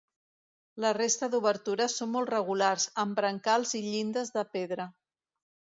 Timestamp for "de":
4.41-4.49